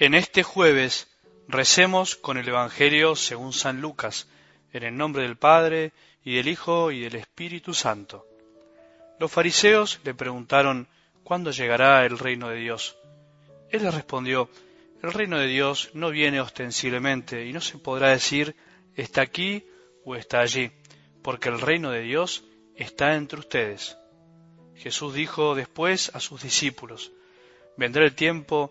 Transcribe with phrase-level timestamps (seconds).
[0.00, 1.08] En este jueves
[1.48, 4.28] recemos con el Evangelio según San Lucas,
[4.72, 5.92] en el nombre del Padre,
[6.22, 8.24] y del Hijo, y del Espíritu Santo.
[9.18, 10.86] Los fariseos le preguntaron
[11.24, 12.96] cuándo llegará el reino de Dios.
[13.70, 14.48] Él les respondió,
[15.02, 18.54] el reino de Dios no viene ostensiblemente, y no se podrá decir
[18.94, 19.66] está aquí
[20.04, 20.70] o está allí,
[21.24, 22.44] porque el reino de Dios
[22.76, 23.98] está entre ustedes.
[24.76, 27.10] Jesús dijo después a sus discípulos,
[27.76, 28.70] vendrá el tiempo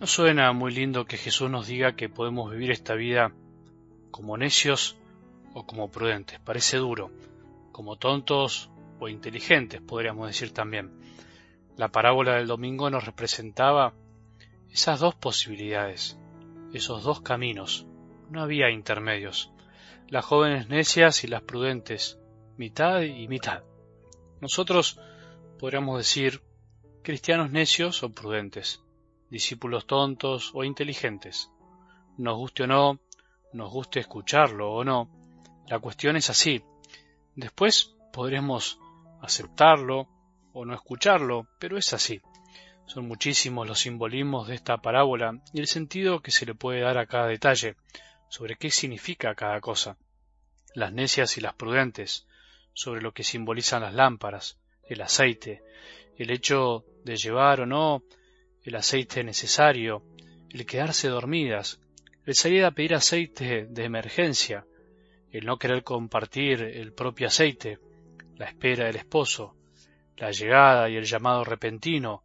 [0.00, 3.32] No suena muy lindo que Jesús nos diga que podemos vivir esta vida
[4.12, 4.96] como necios
[5.54, 6.38] o como prudentes.
[6.38, 7.10] Parece duro,
[7.72, 10.92] como tontos o inteligentes, podríamos decir también.
[11.76, 13.92] La parábola del domingo nos representaba
[14.70, 16.16] esas dos posibilidades,
[16.72, 17.84] esos dos caminos.
[18.30, 19.50] No había intermedios.
[20.06, 22.20] Las jóvenes necias y las prudentes,
[22.56, 23.64] mitad y mitad.
[24.40, 25.00] Nosotros
[25.58, 26.40] podríamos decir
[27.02, 28.80] cristianos necios o prudentes
[29.30, 31.50] discípulos tontos o inteligentes.
[32.16, 33.00] Nos guste o no,
[33.52, 35.10] nos guste escucharlo o no,
[35.68, 36.62] la cuestión es así.
[37.34, 38.78] Después podremos
[39.20, 40.08] aceptarlo
[40.52, 42.20] o no escucharlo, pero es así.
[42.86, 46.96] Son muchísimos los simbolismos de esta parábola y el sentido que se le puede dar
[46.96, 47.76] a cada detalle,
[48.30, 49.98] sobre qué significa cada cosa.
[50.74, 52.26] Las necias y las prudentes,
[52.72, 55.62] sobre lo que simbolizan las lámparas, el aceite,
[56.16, 58.02] el hecho de llevar o no
[58.68, 60.02] el aceite necesario,
[60.50, 61.80] el quedarse dormidas,
[62.26, 64.66] el salir a pedir aceite de emergencia,
[65.32, 67.78] el no querer compartir el propio aceite,
[68.36, 69.56] la espera del esposo,
[70.18, 72.24] la llegada y el llamado repentino,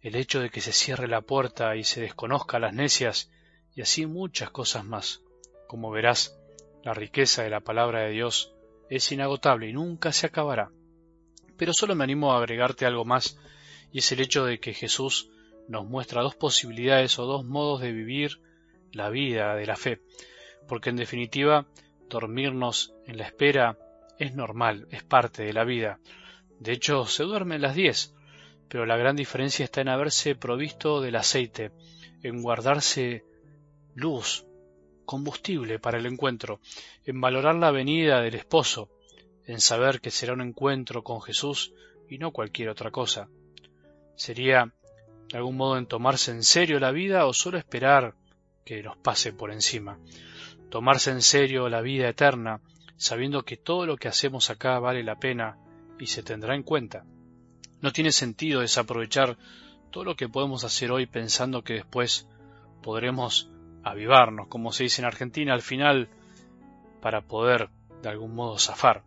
[0.00, 3.32] el hecho de que se cierre la puerta y se desconozca las necias,
[3.74, 5.22] y así muchas cosas más.
[5.66, 6.38] Como verás,
[6.84, 8.54] la riqueza de la palabra de Dios
[8.88, 10.70] es inagotable y nunca se acabará.
[11.56, 13.40] Pero solo me animo a agregarte algo más,
[13.90, 15.30] y es el hecho de que Jesús
[15.70, 18.40] nos muestra dos posibilidades o dos modos de vivir
[18.90, 20.00] la vida de la fe,
[20.66, 21.68] porque en definitiva
[22.08, 23.78] dormirnos en la espera
[24.18, 26.00] es normal, es parte de la vida.
[26.58, 28.12] De hecho, se duerme las diez,
[28.68, 31.70] pero la gran diferencia está en haberse provisto del aceite,
[32.24, 33.24] en guardarse
[33.94, 34.44] luz,
[35.04, 36.60] combustible para el encuentro,
[37.04, 38.90] en valorar la venida del esposo,
[39.46, 41.72] en saber que será un encuentro con Jesús
[42.08, 43.28] y no cualquier otra cosa.
[44.16, 44.74] Sería
[45.30, 48.14] de algún modo en tomarse en serio la vida o solo esperar
[48.64, 49.98] que nos pase por encima.
[50.70, 52.60] Tomarse en serio la vida eterna,
[52.96, 55.56] sabiendo que todo lo que hacemos acá vale la pena
[55.98, 57.04] y se tendrá en cuenta.
[57.80, 59.38] No tiene sentido desaprovechar
[59.90, 62.28] todo lo que podemos hacer hoy pensando que después
[62.82, 63.48] podremos
[63.84, 66.08] avivarnos, como se dice en Argentina, al final,
[67.00, 67.70] para poder
[68.02, 69.04] de algún modo zafar.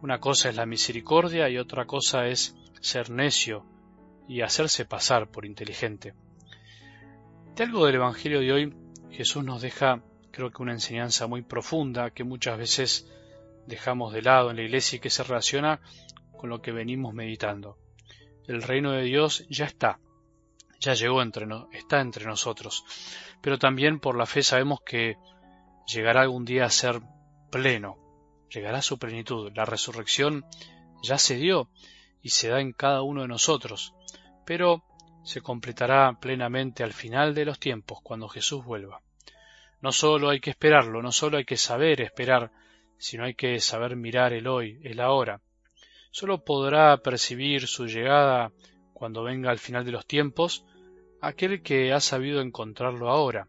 [0.00, 3.64] Una cosa es la misericordia y otra cosa es ser necio
[4.30, 6.14] y hacerse pasar por inteligente.
[7.56, 8.76] De algo del Evangelio de hoy,
[9.10, 13.10] Jesús nos deja, creo que una enseñanza muy profunda que muchas veces
[13.66, 15.80] dejamos de lado en la iglesia y que se relaciona
[16.36, 17.76] con lo que venimos meditando.
[18.46, 19.98] El reino de Dios ya está,
[20.78, 22.84] ya llegó entre está entre nosotros,
[23.40, 25.16] pero también por la fe sabemos que
[25.88, 27.00] llegará algún día a ser
[27.50, 27.98] pleno,
[28.48, 29.50] llegará a su plenitud.
[29.56, 30.44] La resurrección
[31.02, 31.68] ya se dio
[32.22, 33.92] y se da en cada uno de nosotros
[34.50, 34.82] pero
[35.22, 39.00] se completará plenamente al final de los tiempos, cuando Jesús vuelva.
[39.80, 42.50] No solo hay que esperarlo, no solo hay que saber esperar,
[42.98, 45.40] sino hay que saber mirar el hoy, el ahora.
[46.10, 48.50] Solo podrá percibir su llegada
[48.92, 50.64] cuando venga al final de los tiempos
[51.20, 53.46] aquel que ha sabido encontrarlo ahora,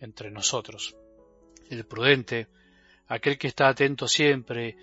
[0.00, 0.96] entre nosotros.
[1.70, 2.48] El prudente,
[3.06, 4.76] aquel que está atento siempre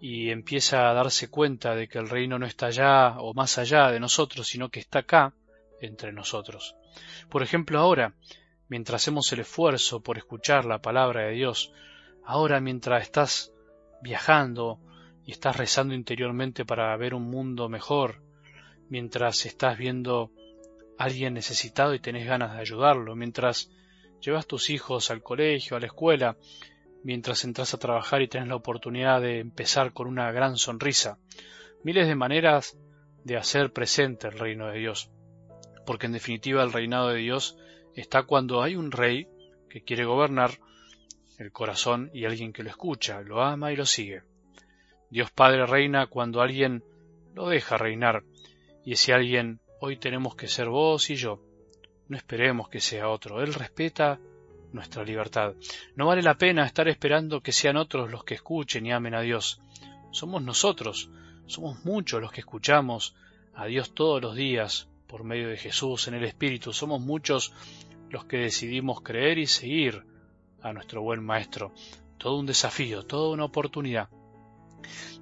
[0.00, 3.90] y empieza a darse cuenta de que el reino no está allá o más allá
[3.90, 5.34] de nosotros, sino que está acá,
[5.80, 6.74] entre nosotros.
[7.28, 8.14] Por ejemplo, ahora,
[8.68, 11.72] mientras hacemos el esfuerzo por escuchar la palabra de Dios,
[12.24, 13.52] ahora mientras estás
[14.02, 14.78] viajando
[15.24, 18.22] y estás rezando interiormente para ver un mundo mejor,
[18.88, 20.30] mientras estás viendo
[20.98, 23.70] a alguien necesitado y tenés ganas de ayudarlo, mientras
[24.20, 26.36] llevas tus hijos al colegio, a la escuela,
[27.02, 31.18] mientras entras a trabajar y tenés la oportunidad de empezar con una gran sonrisa.
[31.82, 32.78] Miles de maneras
[33.24, 35.10] de hacer presente el reino de Dios.
[35.86, 37.56] Porque en definitiva el reinado de Dios
[37.94, 39.28] está cuando hay un rey
[39.68, 40.58] que quiere gobernar
[41.38, 44.22] el corazón y alguien que lo escucha, lo ama y lo sigue.
[45.10, 46.84] Dios Padre reina cuando alguien
[47.34, 48.24] lo deja reinar,
[48.84, 51.42] y ese alguien hoy tenemos que ser vos y yo.
[52.08, 53.42] No esperemos que sea otro.
[53.42, 54.20] Él respeta
[54.72, 55.54] nuestra libertad.
[55.96, 59.20] No vale la pena estar esperando que sean otros los que escuchen y amen a
[59.20, 59.60] Dios.
[60.10, 61.10] Somos nosotros,
[61.46, 63.14] somos muchos los que escuchamos
[63.54, 66.72] a Dios todos los días por medio de Jesús en el Espíritu.
[66.72, 67.52] Somos muchos
[68.10, 70.04] los que decidimos creer y seguir
[70.62, 71.72] a nuestro buen Maestro.
[72.18, 74.08] Todo un desafío, toda una oportunidad.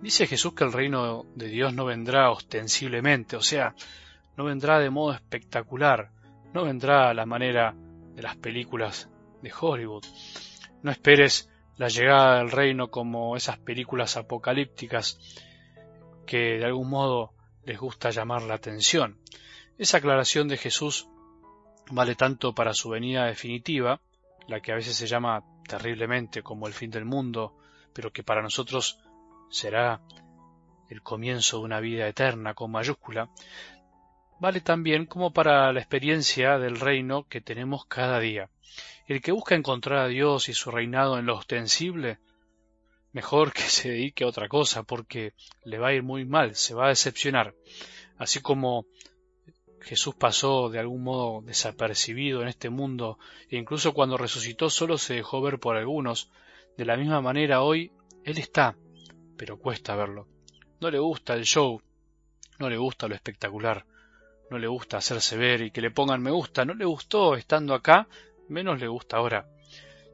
[0.00, 3.74] Dice Jesús que el reino de Dios no vendrá ostensiblemente, o sea,
[4.36, 6.10] no vendrá de modo espectacular,
[6.54, 7.74] no vendrá a la manera
[8.14, 9.08] de las películas
[9.42, 10.04] de Hollywood.
[10.82, 15.18] No esperes la llegada del reino como esas películas apocalípticas
[16.26, 17.32] que de algún modo
[17.64, 19.18] les gusta llamar la atención.
[19.78, 21.08] Esa aclaración de Jesús
[21.90, 24.00] vale tanto para su venida definitiva,
[24.46, 27.56] la que a veces se llama terriblemente como el fin del mundo,
[27.92, 28.98] pero que para nosotros
[29.50, 30.00] será
[30.88, 33.30] el comienzo de una vida eterna con mayúscula,
[34.40, 38.48] vale también como para la experiencia del reino que tenemos cada día.
[39.06, 42.18] El que busca encontrar a Dios y su reinado en lo ostensible,
[43.12, 45.32] mejor que se dedique a otra cosa, porque
[45.64, 47.54] le va a ir muy mal, se va a decepcionar.
[48.18, 48.86] Así como
[49.80, 53.18] Jesús pasó de algún modo desapercibido en este mundo
[53.48, 56.30] e incluso cuando resucitó solo se dejó ver por algunos,
[56.76, 57.92] de la misma manera hoy
[58.24, 58.76] Él está,
[59.36, 60.28] pero cuesta verlo.
[60.80, 61.80] No le gusta el show,
[62.58, 63.86] no le gusta lo espectacular,
[64.50, 67.74] no le gusta hacerse ver y que le pongan me gusta, no le gustó estando
[67.74, 68.08] acá,
[68.48, 69.48] menos le gusta ahora.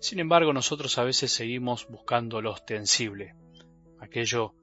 [0.00, 3.34] Sin embargo, nosotros a veces seguimos buscando lo ostensible,
[4.00, 4.54] aquello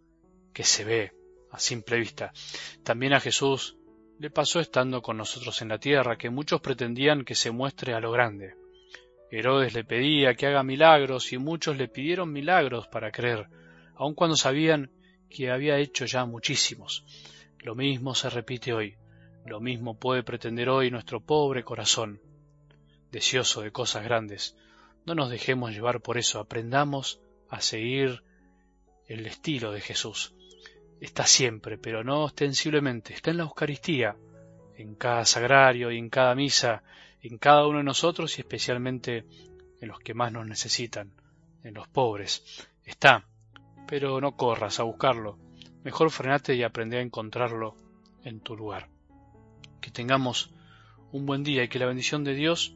[0.53, 1.13] que se ve
[1.51, 2.31] a simple vista.
[2.83, 3.77] También a Jesús
[4.19, 7.99] le pasó estando con nosotros en la tierra, que muchos pretendían que se muestre a
[7.99, 8.53] lo grande.
[9.31, 13.47] Herodes le pedía que haga milagros y muchos le pidieron milagros para creer,
[13.95, 14.91] aun cuando sabían
[15.29, 17.05] que había hecho ya muchísimos.
[17.59, 18.95] Lo mismo se repite hoy,
[19.45, 22.21] lo mismo puede pretender hoy nuestro pobre corazón,
[23.11, 24.55] deseoso de cosas grandes.
[25.05, 27.19] No nos dejemos llevar por eso, aprendamos
[27.49, 28.23] a seguir
[29.07, 30.33] el estilo de Jesús
[31.01, 34.15] está siempre, pero no ostensiblemente, está en la Eucaristía,
[34.77, 36.83] en cada sagrario y en cada misa,
[37.21, 39.25] en cada uno de nosotros y especialmente
[39.81, 41.11] en los que más nos necesitan,
[41.63, 42.69] en los pobres.
[42.85, 43.25] Está,
[43.87, 45.39] pero no corras a buscarlo,
[45.83, 47.75] mejor frenate y aprende a encontrarlo
[48.23, 48.87] en tu lugar.
[49.81, 50.51] Que tengamos
[51.11, 52.75] un buen día y que la bendición de Dios,